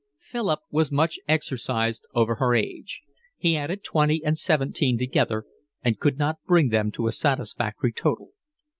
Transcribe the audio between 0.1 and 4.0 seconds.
Philip was much exercised over her age. He added